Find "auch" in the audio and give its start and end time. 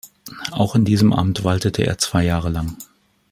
0.49-0.73